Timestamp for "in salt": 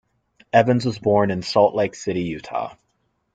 1.29-1.75